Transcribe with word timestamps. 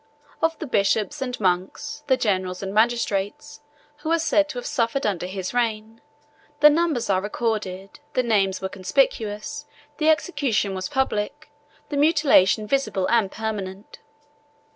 Of 0.41 0.57
the 0.57 0.65
bishops 0.65 1.21
and 1.21 1.39
monks, 1.39 2.03
the 2.07 2.17
generals 2.17 2.63
and 2.63 2.73
magistrates, 2.73 3.61
who 3.97 4.09
are 4.11 4.17
said 4.17 4.49
to 4.49 4.57
have 4.57 4.65
suffered 4.65 5.05
under 5.05 5.27
his 5.27 5.53
reign, 5.53 6.01
the 6.59 6.71
numbers 6.71 7.07
are 7.07 7.21
recorded, 7.21 7.99
the 8.13 8.23
names 8.23 8.61
were 8.61 8.67
conspicuous, 8.67 9.67
the 9.97 10.09
execution 10.09 10.73
was 10.73 10.89
public, 10.89 11.51
the 11.89 11.97
mutilation 11.97 12.65
visible 12.65 13.07
and 13.11 13.31
permanent. 13.31 13.99